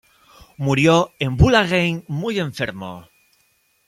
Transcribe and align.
Murió 0.57 1.11
en 1.19 1.37
Bourg-la-Reine 1.37 2.05
muy 2.07 2.39
enfermo. 2.39 3.07